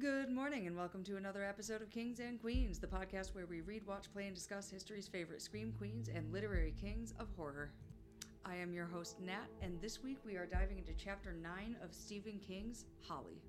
[0.00, 3.60] Good morning, and welcome to another episode of Kings and Queens, the podcast where we
[3.60, 7.70] read, watch, play, and discuss history's favorite scream queens and literary kings of horror.
[8.44, 11.94] I am your host, Nat, and this week we are diving into chapter 9 of
[11.94, 13.40] Stephen King's Holly.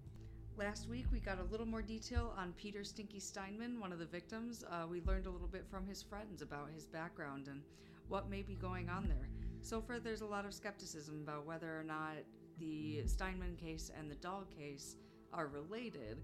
[0.56, 4.06] Last week we got a little more detail on Peter Stinky Steinman, one of the
[4.06, 4.64] victims.
[4.70, 7.64] Uh, we learned a little bit from his friends about his background and
[8.08, 9.30] what may be going on there.
[9.62, 12.18] So far, there's a lot of skepticism about whether or not
[12.60, 14.96] the Steinman case and the dog case
[15.34, 16.22] are related,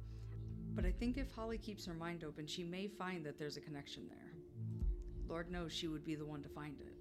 [0.73, 3.62] but I think if Holly keeps her mind open, she may find that there's a
[3.62, 4.34] connection there.
[5.27, 6.93] Lord knows she would be the one to find it.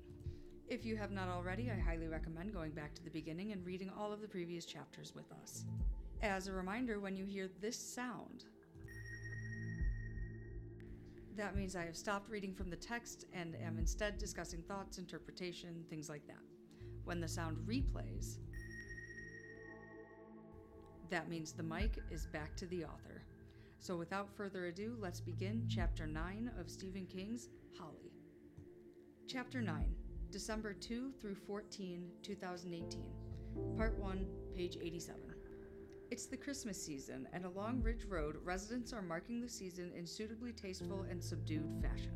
[0.68, 3.90] If you have not already, I highly recommend going back to the beginning and reading
[3.98, 5.64] all of the previous chapters with us.
[6.22, 8.44] As a reminder, when you hear this sound,
[11.36, 15.84] that means I have stopped reading from the text and am instead discussing thoughts, interpretation,
[15.88, 16.42] things like that.
[17.04, 18.36] When the sound replays,
[21.10, 23.22] that means the mic is back to the author.
[23.78, 28.12] So without further ado, let's begin Chapter 9 of Stephen King's Holly.
[29.26, 29.94] Chapter 9,
[30.30, 33.02] December 2 through 14, 2018.
[33.76, 35.20] Part 1, page 87.
[36.12, 40.52] It's the Christmas season, and along Ridge Road, residents are marking the season in suitably
[40.52, 42.12] tasteful and subdued fashion.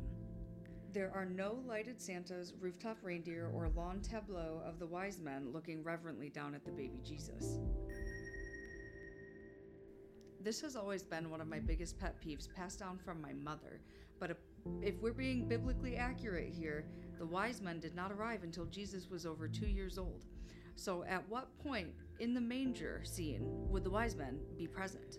[0.93, 5.83] There are no lighted Santas, rooftop reindeer, or lawn tableau of the wise men looking
[5.83, 7.59] reverently down at the baby Jesus.
[10.45, 13.81] This has always been one of my biggest pet peeves passed down from my mother.
[14.19, 14.37] But
[14.83, 16.85] if we're being biblically accurate here,
[17.17, 20.25] the wise men did not arrive until Jesus was over two years old.
[20.75, 21.87] So, at what point
[22.19, 25.17] in the manger scene would the wise men be present?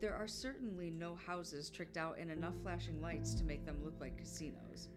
[0.00, 4.00] There are certainly no houses tricked out in enough flashing lights to make them look
[4.00, 4.88] like casinos.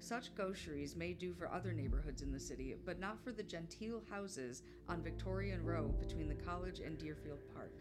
[0.00, 4.02] Such gaucheries may do for other neighborhoods in the city, but not for the genteel
[4.08, 7.74] houses on Victorian Row between the college and Deerfield Park.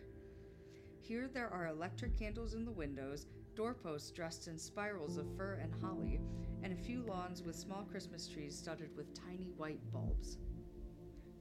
[0.99, 5.73] Here there are electric candles in the windows, doorposts dressed in spirals of fir and
[5.81, 6.19] holly,
[6.63, 10.39] and a few lawns with small Christmas trees studded with tiny white bulbs.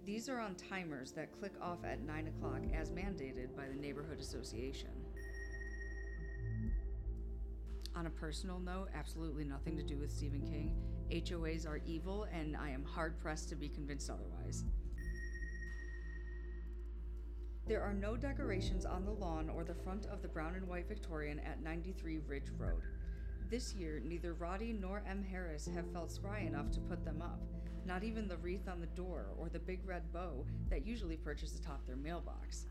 [0.04, 4.20] These are on timers that click off at 9 o'clock as mandated by the Neighborhood
[4.20, 5.05] Association.
[7.96, 10.76] On a personal note, absolutely nothing to do with Stephen King.
[11.10, 14.64] HOAs are evil, and I am hard pressed to be convinced otherwise.
[17.66, 20.88] There are no decorations on the lawn or the front of the brown and white
[20.88, 22.82] Victorian at 93 Ridge Road.
[23.48, 25.24] This year, neither Roddy nor Em.
[25.24, 27.40] Harris have felt spry enough to put them up,
[27.86, 31.58] not even the wreath on the door or the big red bow that usually perches
[31.58, 32.66] atop their mailbox.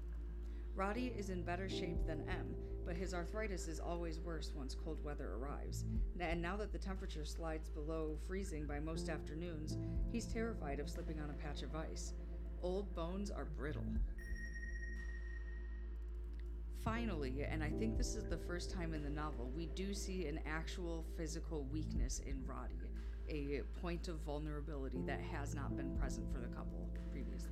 [0.76, 2.54] Roddy is in better shape than Em,
[2.86, 5.86] but his arthritis is always worse once cold weather arrives.
[6.20, 9.78] And now that the temperature slides below freezing by most afternoons,
[10.12, 12.14] he's terrified of slipping on a patch of ice.
[12.62, 13.86] Old bones are brittle.
[16.84, 20.28] Finally, and I think this is the first time in the novel, we do see
[20.28, 22.76] an actual physical weakness in Roddy,
[23.30, 27.50] a point of vulnerability that has not been present for the couple previously.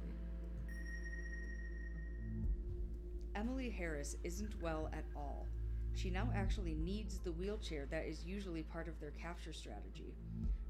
[3.36, 5.48] Emily Harris isn't well at all.
[5.96, 10.14] She now actually needs the wheelchair that is usually part of their capture strategy.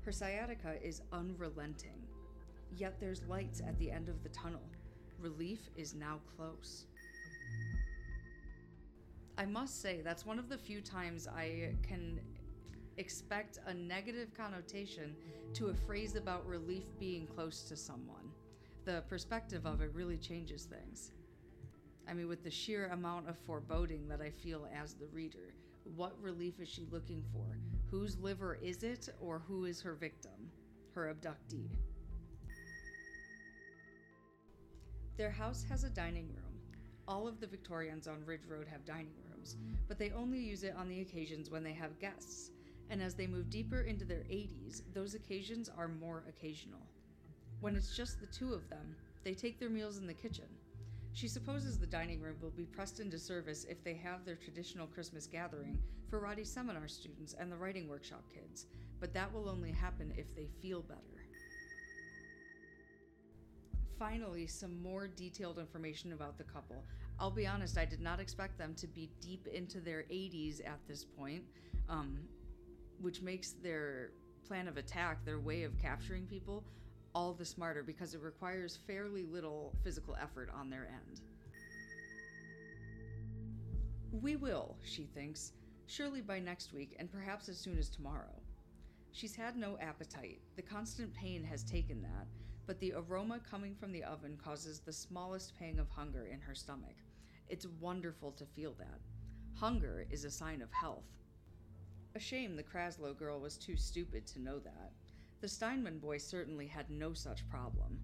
[0.02, 2.02] Her sciatica is unrelenting.
[2.76, 4.64] Yet there's lights at the end of the tunnel.
[5.20, 6.86] Relief is now close.
[9.38, 12.20] I must say, that's one of the few times I can
[12.98, 15.16] expect a negative connotation
[15.54, 18.32] to a phrase about relief being close to someone.
[18.86, 21.12] The perspective of it really changes things.
[22.08, 25.54] I mean, with the sheer amount of foreboding that I feel as the reader,
[25.96, 27.58] what relief is she looking for?
[27.90, 30.52] Whose liver is it, or who is her victim?
[30.94, 31.70] Her abductee.
[35.18, 36.60] Their house has a dining room.
[37.08, 40.76] All of the Victorians on Ridge Road have dining rooms, but they only use it
[40.78, 42.52] on the occasions when they have guests.
[42.90, 46.82] And as they move deeper into their 80s, those occasions are more occasional.
[47.62, 50.48] When it's just the two of them, they take their meals in the kitchen.
[51.14, 54.88] She supposes the dining room will be pressed into service if they have their traditional
[54.88, 55.78] Christmas gathering
[56.10, 58.66] for Roddy's seminar students and the writing workshop kids,
[59.00, 61.00] but that will only happen if they feel better.
[64.00, 66.84] Finally, some more detailed information about the couple.
[67.20, 70.80] I'll be honest, I did not expect them to be deep into their 80s at
[70.88, 71.44] this point,
[71.90, 72.18] um,
[73.00, 74.10] which makes their
[74.48, 76.64] plan of attack, their way of capturing people,
[77.16, 81.22] all the smarter because it requires fairly little physical effort on their end.
[84.22, 85.54] We will, she thinks,
[85.88, 88.42] surely by next week and perhaps as soon as tomorrow.
[89.12, 90.42] She's had no appetite.
[90.56, 92.28] The constant pain has taken that,
[92.66, 96.56] but the aroma coming from the oven causes the smallest pang of hunger in her
[96.56, 96.96] stomach.
[97.48, 99.00] It's wonderful to feel that.
[99.56, 101.06] Hunger is a sign of health.
[102.16, 104.94] A shame the Kraslow girl was too stupid to know that.
[105.44, 108.00] The Steinman boy certainly had no such problem.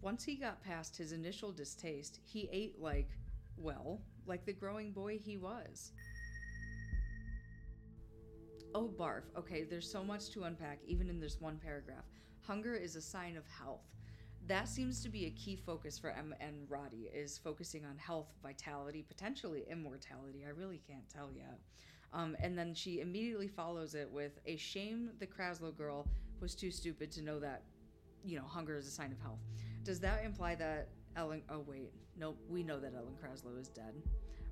[0.00, 3.08] Once he got past his initial distaste, he ate like,
[3.56, 5.90] well, like the growing boy he was.
[8.76, 9.24] Oh, barf.
[9.36, 12.04] Okay, there's so much to unpack, even in this one paragraph.
[12.46, 13.88] Hunger is a sign of health.
[14.46, 18.28] That seems to be a key focus for Em and Roddy is focusing on health,
[18.40, 20.44] vitality, potentially immortality.
[20.46, 21.58] I really can't tell yet.
[22.12, 26.06] Um, and then she immediately follows it with a shame the Kraslow girl
[26.42, 27.62] was too stupid to know that,
[28.24, 29.40] you know, hunger is a sign of health.
[29.84, 31.42] Does that imply that Ellen?
[31.48, 32.38] Oh wait, nope.
[32.48, 33.94] We know that Ellen Kraslow is dead.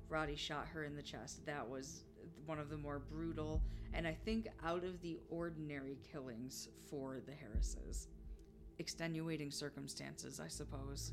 [0.09, 1.45] Roddy shot her in the chest.
[1.45, 2.03] That was
[2.45, 3.61] one of the more brutal
[3.93, 8.07] and I think out of the ordinary killings for the Harrises.
[8.79, 11.11] Extenuating circumstances, I suppose.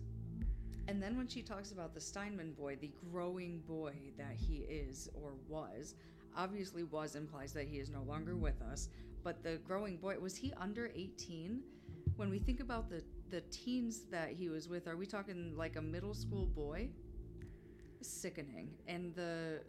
[0.87, 5.09] And then when she talks about the Steinman boy, the growing boy that he is
[5.15, 5.97] or was,
[6.37, 8.89] obviously was implies that he is no longer with us,
[9.23, 11.63] but the growing boy, was he under 18?
[12.17, 15.77] When we think about the the teens that he was with, are we talking like
[15.77, 16.89] a middle school boy?
[18.01, 18.71] Sickening.
[18.87, 19.61] And the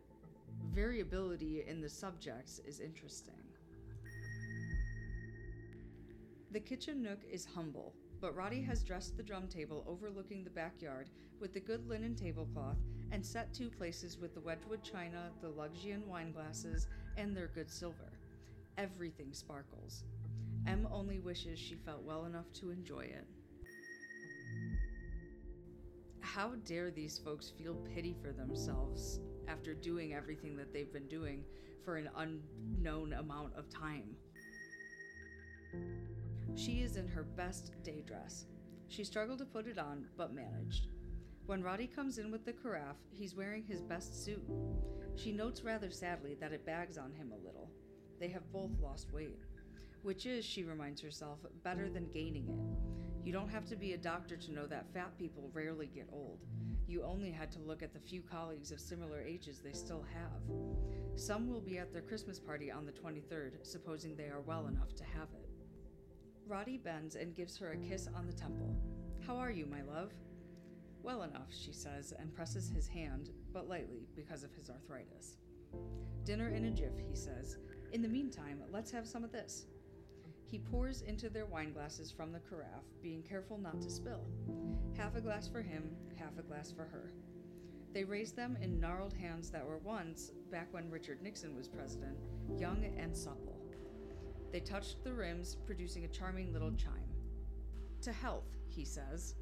[0.73, 3.33] variability in the subjects is interesting.
[6.51, 11.09] The kitchen nook is humble, but Roddy has dressed the drum table overlooking the backyard
[11.39, 12.77] with the good linen tablecloth
[13.11, 16.87] and set two places with the Wedgwood china, the Luxian wine glasses,
[17.17, 18.18] and their good silver.
[18.79, 20.05] Everything sparkles.
[20.65, 23.27] Em only wishes she felt well enough to enjoy it.
[26.21, 31.43] How dare these folks feel pity for themselves after doing everything that they've been doing
[31.83, 34.15] for an unknown amount of time.
[36.55, 38.45] She is in her best day dress.
[38.87, 40.87] She struggled to put it on, but managed.
[41.47, 44.49] When Roddy comes in with the carafe, he's wearing his best suit.
[45.17, 47.69] She notes rather sadly that it bags on him a little.
[48.19, 49.39] They have both lost weight,
[50.03, 53.25] which is, she reminds herself, better than gaining it.
[53.25, 56.39] You don't have to be a doctor to know that fat people rarely get old.
[56.87, 61.19] You only had to look at the few colleagues of similar ages they still have.
[61.19, 64.95] Some will be at their Christmas party on the 23rd, supposing they are well enough
[64.95, 65.49] to have it.
[66.47, 68.75] Roddy bends and gives her a kiss on the temple.
[69.27, 70.11] How are you, my love?
[71.03, 75.37] Well enough, she says, and presses his hand, but lightly because of his arthritis.
[76.23, 77.57] Dinner in a jiff, he says.
[77.91, 79.65] In the meantime, let's have some of this.
[80.45, 84.25] He pours into their wine glasses from the carafe, being careful not to spill.
[84.95, 87.11] Half a glass for him, half a glass for her.
[87.93, 92.17] They raise them in gnarled hands that were once, back when Richard Nixon was president,
[92.57, 93.59] young and supple.
[94.51, 97.13] They touched the rims, producing a charming little chime.
[98.01, 99.35] To health, he says.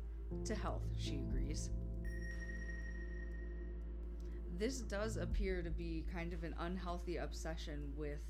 [0.46, 1.70] To health, she agrees.
[4.58, 8.24] This does appear to be kind of an unhealthy obsession with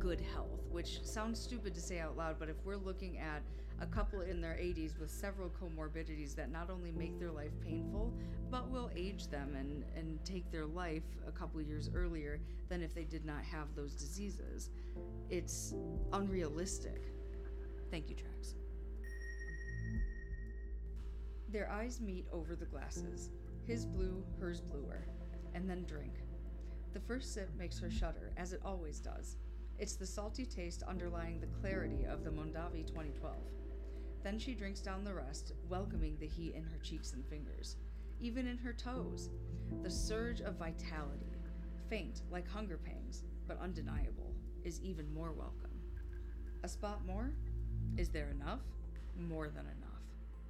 [0.00, 3.42] good health, which sounds stupid to say out loud, but if we're looking at
[3.80, 8.12] a couple in their 80s with several comorbidities that not only make their life painful,
[8.50, 12.92] but will age them and, and take their life a couple years earlier than if
[12.92, 14.70] they did not have those diseases,
[15.30, 15.74] it's
[16.12, 17.00] unrealistic.
[17.90, 18.54] Thank you, Trax.
[21.48, 23.30] Their eyes meet over the glasses,
[23.66, 25.06] his blue, hers bluer,
[25.54, 26.14] and then drink.
[26.92, 29.36] The first sip makes her shudder, as it always does.
[29.78, 33.34] It's the salty taste underlying the clarity of the Mondavi 2012.
[34.22, 37.76] Then she drinks down the rest, welcoming the heat in her cheeks and fingers,
[38.20, 39.30] even in her toes.
[39.82, 41.32] The surge of vitality,
[41.88, 44.34] faint like hunger pangs, but undeniable,
[44.64, 45.70] is even more welcome.
[46.62, 47.32] A spot more?
[47.96, 48.60] Is there enough?
[49.18, 50.02] More than enough.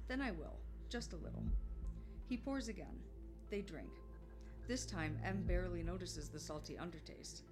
[0.07, 0.59] Then I will,
[0.89, 1.43] just a little.
[2.29, 2.99] He pours again.
[3.53, 4.01] They drink.
[4.67, 7.43] This time, Em barely notices the salty undertaste.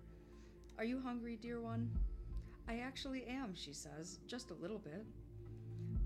[0.79, 1.91] Are you hungry, dear one?
[2.67, 5.05] I actually am, she says, just a little bit.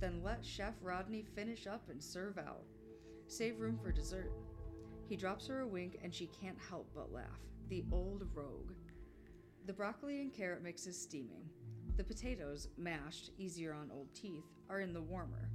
[0.01, 2.65] Then let Chef Rodney finish up and serve out.
[3.27, 4.33] Save room for dessert.
[5.07, 7.39] He drops her a wink and she can't help but laugh.
[7.69, 8.73] The old rogue.
[9.65, 11.49] The broccoli and carrot mix is steaming.
[11.95, 15.49] The potatoes, mashed, easier on old teeth, are in the warmer.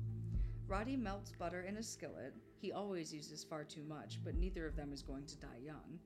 [0.67, 2.33] Roddy melts butter in a skillet.
[2.61, 5.99] He always uses far too much, but neither of them is going to die young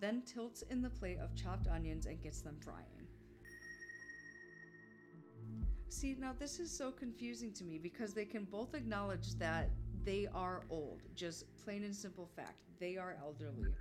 [0.00, 2.84] then tilts in the plate of chopped onions and gets them frying.
[5.88, 9.70] See, now this is so confusing to me because they can both acknowledge that
[10.04, 12.62] they are old, just plain and simple fact.
[12.78, 13.74] They are elderly.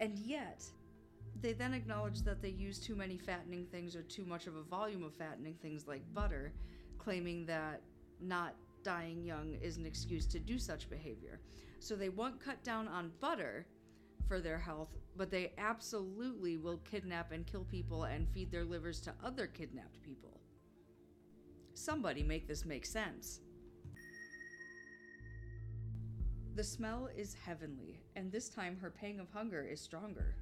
[0.00, 0.64] And yet,
[1.42, 4.62] they then acknowledge that they use too many fattening things or too much of a
[4.62, 6.52] volume of fattening things like butter,
[6.98, 7.82] claiming that
[8.20, 8.54] not
[8.86, 11.40] dying young is an excuse to do such behavior.
[11.80, 13.66] So they won't cut down on butter
[14.28, 19.00] for their health, but they absolutely will kidnap and kill people and feed their livers
[19.00, 20.40] to other kidnapped people.
[21.74, 23.40] Somebody make this make sense.
[26.54, 30.36] The smell is heavenly, and this time her pang of hunger is stronger.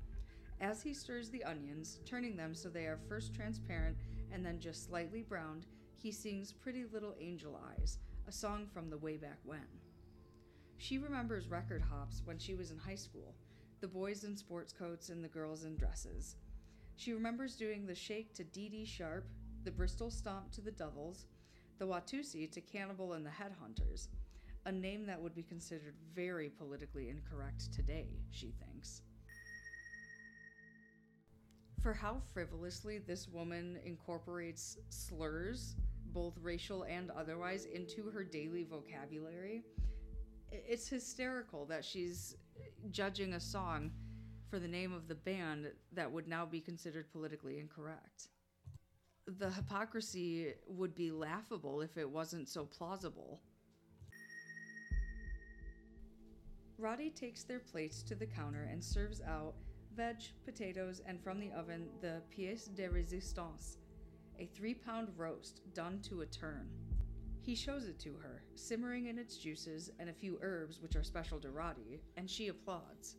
[0.60, 3.96] As he stirs the onions, turning them so they are first transparent
[4.30, 5.64] and then just slightly browned,
[5.96, 9.66] he sings Pretty Little Angel Eyes, a song from the way back when.
[10.78, 13.34] She remembers record hops when she was in high school,
[13.80, 16.36] the boys in sports coats and the girls in dresses.
[16.96, 19.26] She remembers doing the shake to Dee Dee Sharp,
[19.64, 21.26] the Bristol Stomp to the Dovells,
[21.78, 24.08] the Watusi to Cannibal and the Headhunters,
[24.66, 29.02] a name that would be considered very politically incorrect today, she thinks.
[31.82, 35.76] For how frivolously this woman incorporates slurs,
[36.14, 39.64] both racial and otherwise, into her daily vocabulary,
[40.50, 42.36] it's hysterical that she's
[42.90, 43.90] judging a song
[44.48, 48.28] for the name of the band that would now be considered politically incorrect.
[49.26, 53.40] The hypocrisy would be laughable if it wasn't so plausible.
[56.78, 59.54] Roddy takes their plates to the counter and serves out
[59.96, 63.76] veg, potatoes, and from the oven the pièce de résistance,
[64.38, 66.68] a three pound roast done to a turn.
[67.40, 71.02] He shows it to her, simmering in its juices and a few herbs which are
[71.02, 73.16] special to Roddy, and she applauds.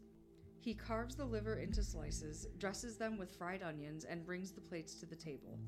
[0.59, 4.95] He carves the liver into slices, dresses them with fried onions, and brings the plates
[4.95, 5.59] to the table.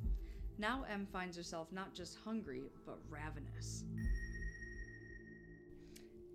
[0.57, 3.83] Now Em finds herself not just hungry, but ravenous.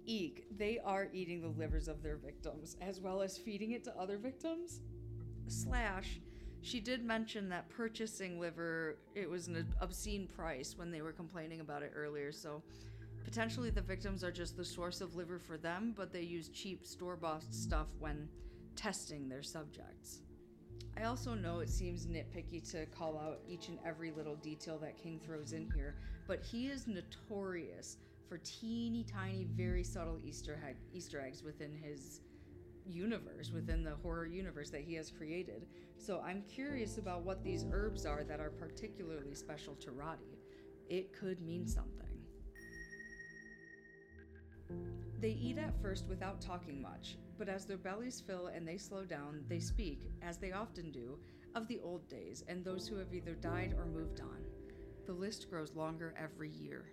[0.06, 3.98] Eek, they are eating the livers of their victims, as well as feeding it to
[3.98, 4.80] other victims.
[5.48, 6.20] Slash,
[6.62, 11.60] she did mention that purchasing liver, it was an obscene price when they were complaining
[11.60, 12.62] about it earlier, so
[13.24, 16.86] potentially the victims are just the source of liver for them, but they use cheap
[16.86, 18.28] store bought stuff when
[18.76, 20.20] testing their subjects.
[20.96, 25.02] I also know it seems nitpicky to call out each and every little detail that
[25.02, 27.96] King throws in here, but he is notorious
[28.28, 32.20] for teeny tiny, very subtle Easter egg, Easter eggs within his
[32.92, 33.56] universe, mm-hmm.
[33.56, 35.66] within the horror universe that he has created.
[35.96, 40.38] So I'm curious about what these herbs are that are particularly special to Roddy.
[40.88, 41.70] It could mean mm-hmm.
[41.70, 42.08] something.
[45.20, 49.04] They eat at first without talking much, but as their bellies fill and they slow
[49.04, 49.64] down, they mm-hmm.
[49.64, 51.18] speak, as they often do,
[51.54, 54.38] of the old days and those who have either died or moved on.
[55.06, 56.86] The list grows longer every year.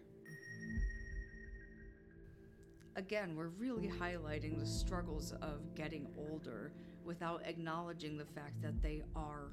[3.00, 6.74] Again, we're really highlighting the struggles of getting older
[7.06, 9.52] without acknowledging the fact that they are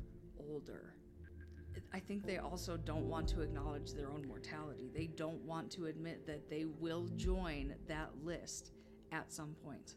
[0.50, 0.94] older.
[1.94, 4.90] I think they also don't want to acknowledge their own mortality.
[4.92, 8.72] They don't want to admit that they will join that list
[9.12, 9.94] at some point.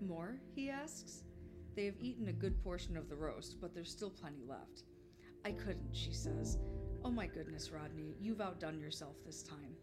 [0.00, 0.38] More?
[0.54, 1.22] he asks.
[1.76, 4.84] They have eaten a good portion of the roast, but there's still plenty left.
[5.44, 6.56] I couldn't, she says.
[7.04, 9.76] Oh my goodness, Rodney, you've outdone yourself this time.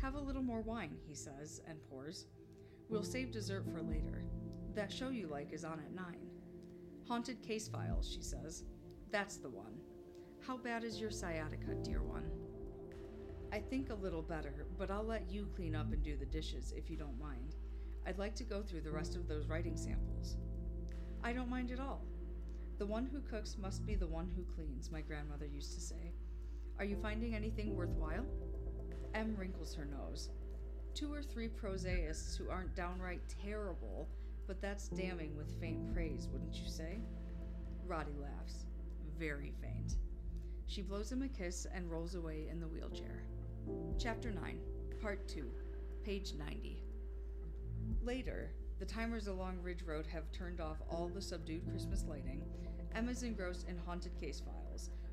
[0.00, 2.26] Have a little more wine, he says, and pours.
[2.88, 4.24] We'll save dessert for later.
[4.74, 6.04] That show you like is on at 9.
[7.08, 8.64] Haunted case files, she says.
[9.10, 9.78] That's the one.
[10.46, 12.30] How bad is your sciatica, dear one?
[13.52, 16.74] I think a little better, but I'll let you clean up and do the dishes
[16.76, 17.54] if you don't mind.
[18.06, 20.36] I'd like to go through the rest of those writing samples.
[21.22, 22.04] I don't mind at all.
[22.78, 26.12] The one who cooks must be the one who cleans, my grandmother used to say.
[26.78, 28.26] Are you finding anything worthwhile?
[29.14, 30.30] Em wrinkles her nose.
[30.94, 34.08] Two or three prosaists who aren't downright terrible,
[34.46, 37.00] but that's damning with faint praise, wouldn't you say?
[37.86, 38.66] Roddy laughs.
[39.18, 39.96] Very faint.
[40.66, 43.22] She blows him a kiss and rolls away in the wheelchair.
[43.98, 44.58] Chapter 9,
[45.00, 45.48] Part 2,
[46.04, 46.82] page 90.
[48.02, 52.42] Later, the timers along Ridge Road have turned off all the subdued Christmas lighting.
[52.94, 54.63] Emma's engrossed in haunted case files,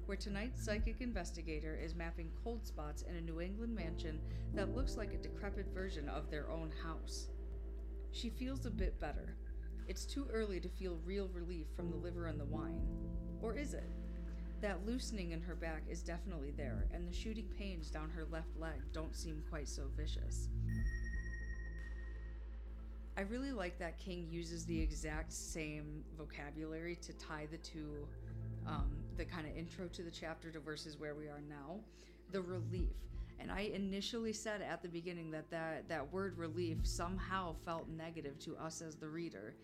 [0.06, 4.20] where tonight's psychic investigator is mapping cold spots in a New England mansion
[4.54, 7.30] that looks like a decrepit version of their own house.
[8.12, 9.36] She feels a bit better.
[9.88, 12.82] It's too early to feel real relief from the liver and the wine.
[13.42, 13.90] Or is it?
[14.62, 18.56] That loosening in her back is definitely there, and the shooting pains down her left
[18.60, 20.50] leg don't seem quite so vicious.
[23.18, 28.08] I really like that King uses the exact same vocabulary to tie the two
[28.68, 31.80] um, the kind of intro to the chapter to versus where we are now,
[32.32, 32.96] the relief.
[33.40, 38.38] And I initially said at the beginning that that, that word relief somehow felt negative
[38.40, 39.56] to us as the reader,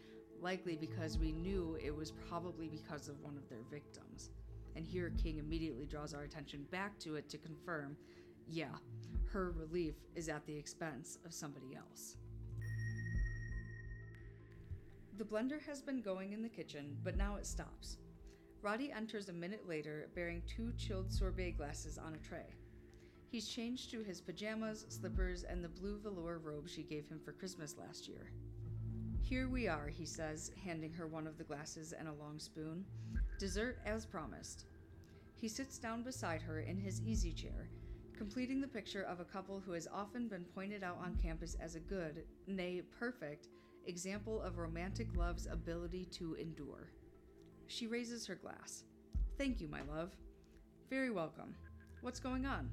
[0.42, 4.32] likely because we knew it was probably because of one of their victims.
[4.76, 7.98] and here King immediately draws our attention back to it to confirm
[8.50, 8.76] yeah,
[9.32, 12.16] her relief is at the expense of somebody else.
[15.18, 17.98] The blender has been going in the kitchen, but now it stops.
[18.68, 22.54] Roddy enters a minute later bearing two chilled sorbet glasses on a tray.
[23.30, 27.32] He's changed to his pajamas, slippers, and the blue velour robe she gave him for
[27.32, 28.30] Christmas last year.
[29.22, 32.84] Here we are, he says, handing her one of the glasses and a long spoon.
[33.40, 34.66] Dessert as promised.
[35.40, 37.70] He sits down beside her in his easy chair,
[38.18, 41.76] completing the picture of a couple who has often been pointed out on campus as
[41.76, 43.48] a good, nay, perfect,
[43.86, 46.92] example of romantic love's ability to endure.
[47.68, 48.84] She raises her glass.
[49.38, 50.16] Thank you, my love.
[50.90, 51.54] Very welcome.
[52.02, 52.70] What's going on?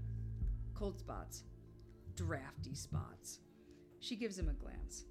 [0.74, 1.44] Cold spots.
[2.14, 3.40] Drafty spots.
[4.00, 5.04] She gives him a glance.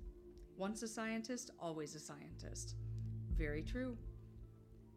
[0.57, 2.75] Once a scientist, always a scientist.
[3.37, 3.97] Very true.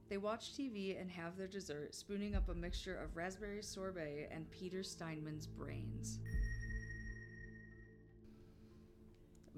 [0.09, 4.49] They watch TV and have their dessert, spooning up a mixture of raspberry sorbet and
[4.51, 6.21] Peter Steinman's brains.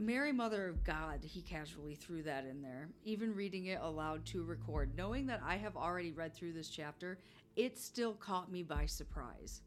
[0.00, 4.44] Mary, Mother of God, he casually threw that in there, even reading it aloud to
[4.44, 4.96] record.
[4.96, 7.18] Knowing that I have already read through this chapter,
[7.56, 9.62] it still caught me by surprise.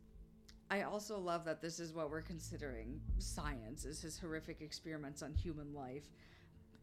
[0.69, 5.33] I also love that this is what we're considering science is his horrific experiments on
[5.33, 6.05] human life.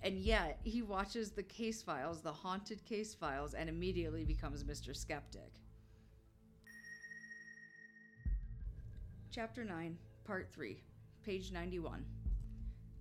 [0.02, 4.94] And yet, he watches the case files, the haunted case files, and immediately becomes Mr.
[4.94, 5.54] Skeptic.
[9.30, 10.82] Chapter 9, Part 3,
[11.24, 12.04] page 91.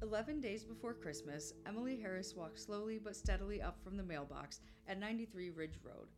[0.03, 4.99] Eleven days before Christmas, Emily Harris walks slowly but steadily up from the mailbox at
[4.99, 6.09] 93 Ridge Road.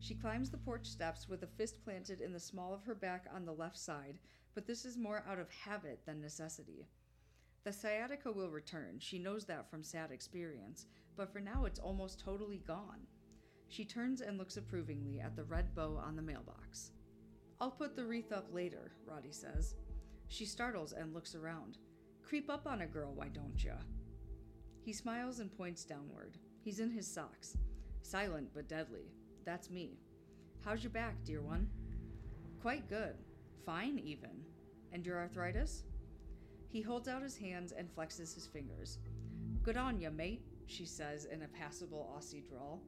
[0.00, 3.26] She climbs the porch steps with a fist planted in the small of her back
[3.32, 4.18] on the left side,
[4.52, 6.88] but this is more out of habit than necessity.
[7.62, 12.18] The sciatica will return, she knows that from sad experience, but for now it's almost
[12.18, 13.06] totally gone.
[13.68, 16.90] She turns and looks approvingly at the red bow on the mailbox.
[17.60, 19.76] I'll put the wreath up later, Roddy says.
[20.26, 21.78] She startles and looks around.
[22.26, 23.74] Creep up on a girl, why don't ya?
[24.82, 26.38] He smiles and points downward.
[26.62, 27.56] He's in his socks.
[28.02, 29.12] Silent but deadly.
[29.44, 29.98] That's me.
[30.64, 31.68] How's your back, dear one?
[32.62, 33.14] Quite good.
[33.66, 34.42] Fine, even.
[34.92, 35.84] And your arthritis?
[36.68, 38.98] He holds out his hands and flexes his fingers.
[39.62, 42.80] Good on ya, mate, she says in a passable Aussie drawl.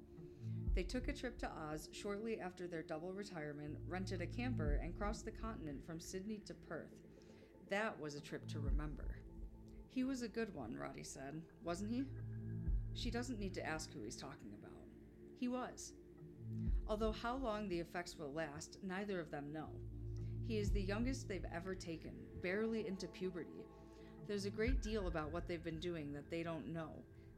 [0.75, 4.97] They took a trip to Oz shortly after their double retirement, rented a camper, and
[4.97, 6.97] crossed the continent from Sydney to Perth.
[7.69, 9.17] That was a trip to remember.
[9.97, 12.05] He was a good one, Roddy said, wasn't he?
[12.93, 14.83] She doesn't need to ask who he's talking about.
[15.41, 15.95] He was.
[16.87, 19.69] Although how long the effects will last, neither of them know.
[20.47, 23.65] He is the youngest they've ever taken, barely into puberty.
[24.29, 26.91] There's a great deal about what they've been doing that they don't know,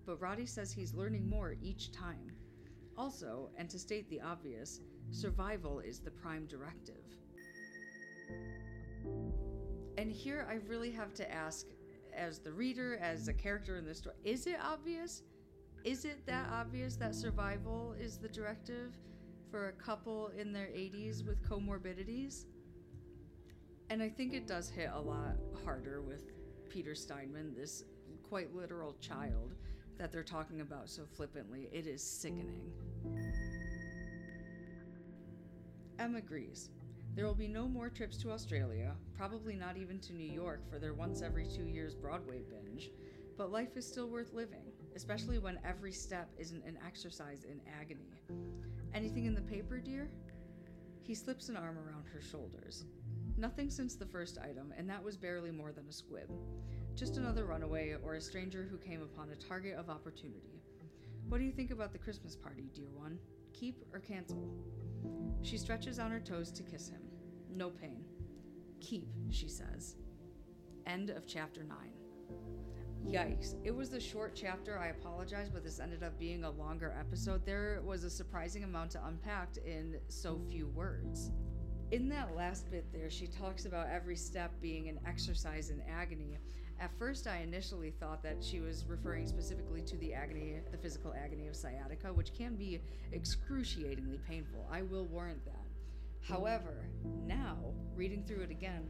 [0.04, 2.32] but Roddy says he's learning more each time.
[2.96, 4.80] Also, and to state the obvious,
[5.12, 7.04] survival is the prime directive.
[9.96, 11.68] And here I really have to ask,
[12.18, 15.22] as the reader, as a character in the story, is it obvious?
[15.84, 18.92] Is it that obvious that survival is the directive
[19.50, 22.44] for a couple in their 80s with comorbidities?
[23.90, 26.32] And I think it does hit a lot harder with
[26.68, 27.84] Peter Steinman, this
[28.28, 29.54] quite literal child
[29.96, 31.68] that they're talking about so flippantly.
[31.72, 32.70] It is sickening.
[35.98, 36.70] Em agrees.
[37.18, 40.78] There will be no more trips to Australia, probably not even to New York for
[40.78, 42.92] their once every two years Broadway binge,
[43.36, 48.22] but life is still worth living, especially when every step isn't an exercise in agony.
[48.94, 50.08] Anything in the paper, dear?
[51.02, 52.84] He slips an arm around her shoulders.
[53.36, 56.30] Nothing since the first item, and that was barely more than a squib.
[56.94, 60.62] Just another runaway or a stranger who came upon a target of opportunity.
[61.28, 63.18] What do you think about the Christmas party, dear one?
[63.52, 64.48] Keep or cancel?
[65.42, 67.07] She stretches on her toes to kiss him.
[67.50, 68.04] No pain.
[68.80, 69.96] Keep, she says.
[70.86, 71.76] End of chapter 9.
[73.06, 73.54] Yikes.
[73.64, 74.78] It was a short chapter.
[74.78, 77.44] I apologize, but this ended up being a longer episode.
[77.46, 81.30] There was a surprising amount to unpack in so few words.
[81.90, 86.36] In that last bit there, she talks about every step being an exercise in agony.
[86.80, 91.14] At first, I initially thought that she was referring specifically to the agony, the physical
[91.14, 92.80] agony of sciatica, which can be
[93.12, 94.68] excruciatingly painful.
[94.70, 95.67] I will warrant that.
[96.22, 96.88] However,
[97.26, 97.56] now,
[97.94, 98.88] reading through it again,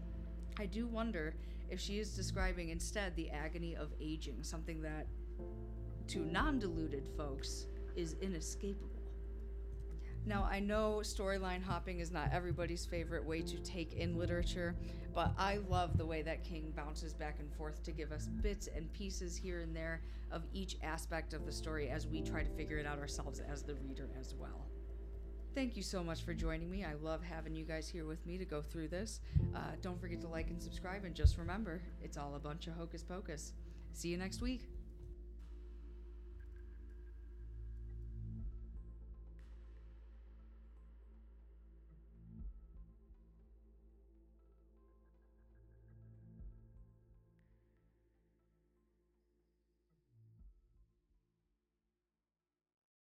[0.59, 1.35] I do wonder
[1.71, 5.07] if she is describing instead the agony of aging, something that,
[6.09, 8.99] to non deluded folks, is inescapable.
[10.27, 14.77] Now, I know storyline hopping is not everybody's favorite way to take in literature,
[15.15, 18.69] but I love the way that King bounces back and forth to give us bits
[18.75, 22.51] and pieces here and there of each aspect of the story as we try to
[22.51, 24.67] figure it out ourselves as the reader as well.
[25.59, 26.85] Thank you so much for joining me.
[26.85, 29.19] I love having you guys here with me to go through this.
[29.57, 32.75] Uh, don't forget to like and subscribe, and just remember, it's all a bunch of
[32.75, 33.55] hocus pocus.
[33.93, 34.78] See you next week.